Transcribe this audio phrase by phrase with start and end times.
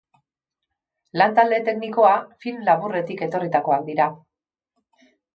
[1.21, 2.13] Lan talde teknikoa
[2.45, 4.07] film laburretik etorritakoak dira.